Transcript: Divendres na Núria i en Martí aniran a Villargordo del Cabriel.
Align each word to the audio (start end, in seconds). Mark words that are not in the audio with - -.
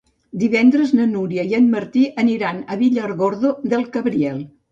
Divendres 0.43 0.93
na 0.99 1.05
Núria 1.09 1.43
i 1.51 1.53
en 1.57 1.67
Martí 1.75 2.05
aniran 2.23 2.63
a 2.73 2.79
Villargordo 2.81 3.55
del 3.75 3.87
Cabriel. 3.99 4.43